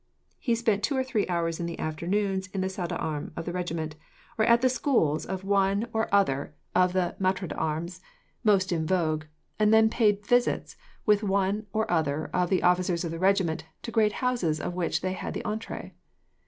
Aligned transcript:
He 0.39 0.55
spent 0.55 0.81
two 0.81 0.97
or 0.97 1.03
three 1.03 1.27
hours 1.27 1.59
in 1.59 1.67
the 1.67 1.77
afternoons 1.77 2.47
in 2.47 2.61
the 2.61 2.69
salle 2.69 2.87
d'armes 2.87 3.33
of 3.35 3.45
the 3.45 3.51
regiment, 3.53 3.95
or 4.35 4.43
at 4.45 4.61
the 4.61 4.67
schools 4.67 5.27
of 5.27 5.43
one 5.43 5.85
or 5.93 6.09
other 6.11 6.55
of 6.73 6.93
the 6.93 7.15
maitres 7.19 7.49
d'armes 7.49 8.01
most 8.43 8.71
in 8.71 8.87
vogue, 8.87 9.25
and 9.59 9.71
then 9.71 9.91
paid 9.91 10.25
visits, 10.25 10.75
with 11.05 11.21
one 11.21 11.67
or 11.71 11.85
other 11.91 12.31
of 12.33 12.49
the 12.49 12.63
officers 12.63 13.05
of 13.05 13.11
the 13.11 13.19
regiment, 13.19 13.65
to 13.83 13.91
great 13.91 14.13
houses 14.13 14.59
of 14.59 14.73
which 14.73 15.01
they 15.01 15.13
had 15.13 15.35
the 15.35 15.45
entree. 15.45 15.93